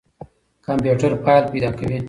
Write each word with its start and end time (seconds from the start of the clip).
کمپيوټر 0.65 1.11
فايل 1.23 1.43
پيدا 1.51 1.69
کوي. 1.77 1.97